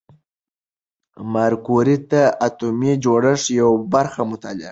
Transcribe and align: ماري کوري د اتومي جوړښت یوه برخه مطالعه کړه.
ماري 1.33 1.57
کوري 1.65 1.95
د 2.11 2.13
اتومي 2.47 2.91
جوړښت 3.03 3.45
یوه 3.59 3.77
برخه 3.93 4.21
مطالعه 4.31 4.57
کړه. 4.57 4.59